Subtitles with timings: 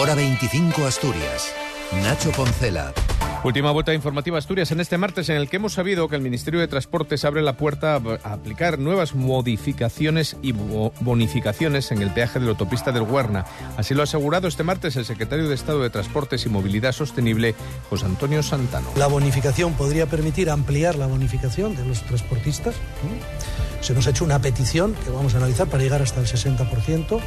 [0.00, 1.52] Hora 25 Asturias.
[2.04, 2.92] Nacho Poncela.
[3.42, 6.60] Última vuelta informativa Asturias en este martes en el que hemos sabido que el Ministerio
[6.60, 12.44] de Transportes abre la puerta a aplicar nuevas modificaciones y bonificaciones en el peaje de
[12.44, 13.44] la autopista del Huerna.
[13.76, 17.56] Así lo ha asegurado este martes el secretario de Estado de Transportes y Movilidad Sostenible,
[17.90, 18.90] José Antonio Santano.
[18.94, 22.76] La bonificación podría permitir ampliar la bonificación de los transportistas.
[23.80, 27.20] Se nos ha hecho una petición que vamos a analizar para llegar hasta el 60%.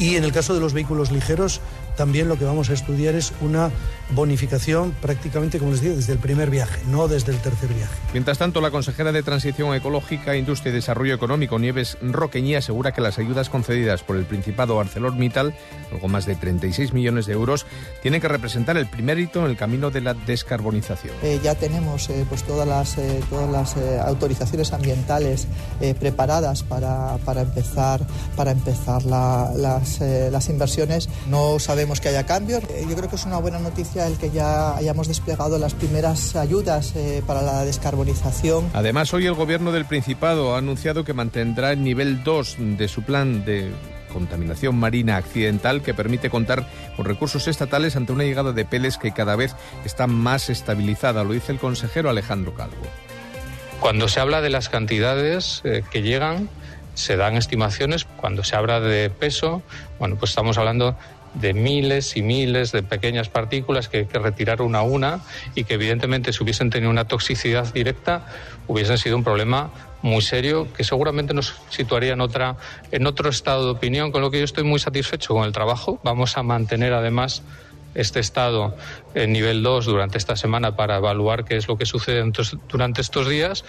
[0.00, 1.60] Y en el caso de los vehículos ligeros,
[2.00, 3.70] también lo que vamos a estudiar es una
[4.12, 7.92] bonificación prácticamente, como les digo, desde el primer viaje, no desde el tercer viaje.
[8.14, 13.02] Mientras tanto, la consejera de Transición Ecológica, Industria y Desarrollo Económico, Nieves Roqueñí, asegura que
[13.02, 15.54] las ayudas concedidas por el Principado ArcelorMittal,
[15.92, 17.66] algo más de 36 millones de euros,
[18.00, 21.12] tienen que representar el primer hito en el camino de la descarbonización.
[21.22, 25.46] Eh, ya tenemos eh, pues todas las, eh, todas las autorizaciones ambientales
[25.98, 28.00] preparadas para, para, empezar,
[28.36, 31.10] para empezar las, las inversiones.
[31.28, 32.62] No sabemos que haya cambios.
[32.64, 36.36] Eh, yo creo que es una buena noticia el que ya hayamos desplegado las primeras
[36.36, 38.70] ayudas eh, para la descarbonización.
[38.74, 43.02] Además, hoy el Gobierno del Principado ha anunciado que mantendrá el nivel 2 de su
[43.02, 43.72] plan de
[44.12, 49.12] contaminación marina accidental que permite contar con recursos estatales ante una llegada de peles que
[49.12, 49.54] cada vez
[49.84, 52.76] está más estabilizada, lo dice el consejero Alejandro Calvo.
[53.80, 56.50] Cuando se habla de las cantidades eh, que llegan,
[56.94, 58.04] se dan estimaciones.
[58.04, 59.62] Cuando se habla de peso,
[59.98, 60.96] bueno, pues estamos hablando
[61.34, 65.20] de miles y miles de pequeñas partículas que hay que retirar una a una
[65.54, 68.26] y que evidentemente si hubiesen tenido una toxicidad directa
[68.66, 69.70] hubiesen sido un problema
[70.02, 72.56] muy serio que seguramente nos situaría en otra
[72.90, 76.00] en otro estado de opinión con lo que yo estoy muy satisfecho con el trabajo.
[76.02, 77.42] Vamos a mantener además
[77.94, 78.76] este estado
[79.14, 82.22] en nivel 2 durante esta semana para evaluar qué es lo que sucede
[82.68, 83.64] durante estos días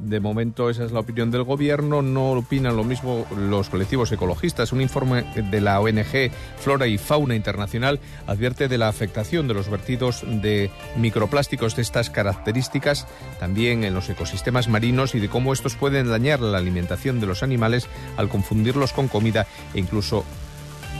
[0.00, 4.72] de momento esa es la opinión del gobierno, no opinan lo mismo los colectivos ecologistas.
[4.72, 9.68] Un informe de la ONG Flora y Fauna Internacional advierte de la afectación de los
[9.68, 13.06] vertidos de microplásticos de estas características
[13.40, 17.42] también en los ecosistemas marinos y de cómo estos pueden dañar la alimentación de los
[17.42, 20.24] animales al confundirlos con comida e incluso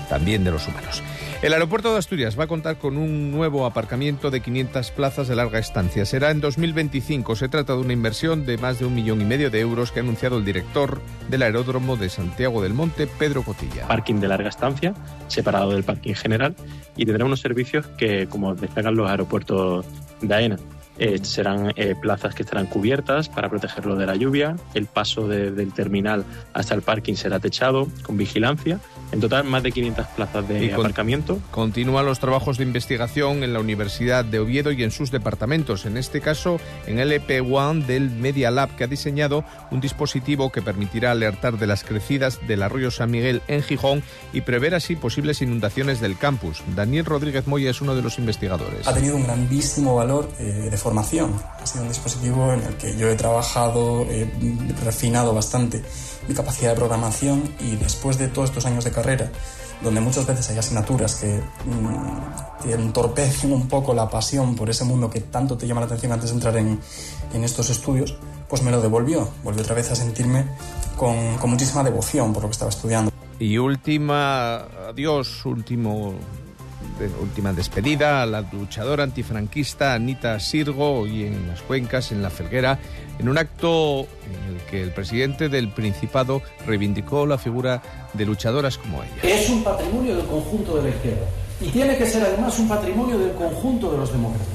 [0.08, 1.03] también de los humanos.
[1.41, 5.37] El aeropuerto de Asturias va a contar con un nuevo aparcamiento de 500 plazas de
[5.37, 6.04] larga estancia.
[6.04, 7.37] Será en 2025.
[7.37, 10.00] Se trata de una inversión de más de un millón y medio de euros que
[10.00, 13.87] ha anunciado el director del aeródromo de Santiago del Monte, Pedro Cotilla.
[13.87, 14.94] Parking de larga estancia,
[15.28, 16.56] separado del parking general,
[16.97, 19.87] y tendrá unos servicios que, como destacan los aeropuertos
[20.20, 20.56] de AENA,
[20.98, 24.56] eh, serán eh, plazas que estarán cubiertas para protegerlo de la lluvia.
[24.75, 29.72] El paso del terminal hasta el parking será techado con vigilancia en total, más de
[29.72, 31.38] 500 plazas de aparcamiento.
[31.50, 35.87] Continúan los trabajos de investigación en la Universidad de Oviedo y en sus departamentos.
[35.87, 40.62] En este caso, en el EP1 del Media Lab, que ha diseñado un dispositivo que
[40.62, 45.41] permitirá alertar de las crecidas del arroyo San Miguel en Gijón y prever así posibles
[45.41, 46.62] inundaciones del campus.
[46.75, 48.87] Daniel Rodríguez Moya es uno de los investigadores.
[48.87, 53.09] Ha tenido un grandísimo valor eh, de Ha sido un dispositivo en el que yo
[53.09, 54.28] he trabajado, he
[54.84, 55.82] refinado bastante
[56.26, 59.31] mi capacidad de programación y después de todos estos años de carrera,
[59.82, 65.09] donde muchas veces hay asignaturas que, mm, entorpecen un poco la pasión por ese mundo
[65.09, 66.78] que tanto te llama la atención antes de entrar en,
[67.32, 68.16] en estos estudios,
[68.49, 69.28] pues me lo devolvió.
[69.44, 70.44] Volví otra vez a sentirme
[70.97, 73.12] con, con muchísima devoción por lo que estaba estudiando.
[73.38, 76.15] Y última, adiós, último
[77.20, 82.78] última despedida a la luchadora antifranquista Anita Sirgo y en las cuencas, en la Felguera,
[83.18, 88.78] en un acto en el que el presidente del Principado reivindicó la figura de luchadoras
[88.78, 89.14] como ella.
[89.22, 91.26] Es un patrimonio del conjunto de la izquierda
[91.60, 94.46] y tiene que ser además un patrimonio del conjunto de los demócratas.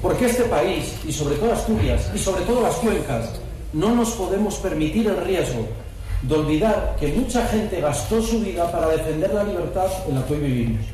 [0.00, 3.30] Porque este país, y sobre todo Asturias, y sobre todo las cuencas,
[3.72, 5.66] no nos podemos permitir el riesgo
[6.22, 10.34] de olvidar que mucha gente gastó su vida para defender la libertad en la que
[10.34, 10.93] hoy vivimos.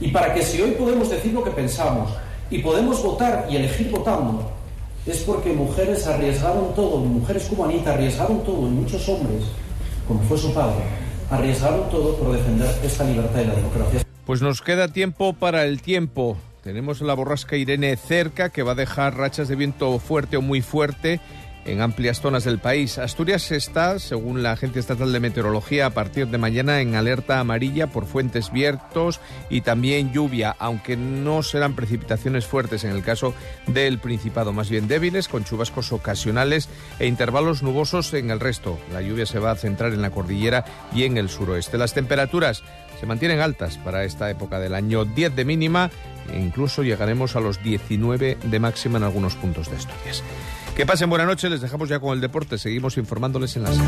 [0.00, 2.10] Y para que si hoy podemos decir lo que pensamos
[2.50, 4.50] y podemos votar y elegir votando,
[5.06, 9.44] es porque mujeres arriesgaron todo, mujeres como arriesgaron todo, y muchos hombres,
[10.08, 10.82] como fue su padre,
[11.30, 14.02] arriesgaron todo por defender esta libertad y la democracia.
[14.24, 16.36] Pues nos queda tiempo para el tiempo.
[16.62, 20.62] Tenemos la borrasca Irene cerca que va a dejar rachas de viento fuerte o muy
[20.62, 21.20] fuerte
[21.64, 22.98] en amplias zonas del país.
[22.98, 27.86] Asturias está, según la Agencia Estatal de Meteorología, a partir de mañana en alerta amarilla
[27.86, 29.20] por fuentes vientos
[29.50, 33.34] y también lluvia, aunque no serán precipitaciones fuertes en el caso
[33.66, 36.68] del Principado, más bien débiles, con chubascos ocasionales
[36.98, 38.78] e intervalos nubosos en el resto.
[38.92, 40.64] La lluvia se va a centrar en la cordillera
[40.94, 41.78] y en el suroeste.
[41.78, 42.62] Las temperaturas
[43.00, 45.90] se mantienen altas para esta época del año, 10 de mínima
[46.32, 50.22] e incluso llegaremos a los 19 de máxima en algunos puntos de Asturias.
[50.76, 53.78] Que pasen buena noche, les dejamos ya con el deporte, seguimos informándoles en las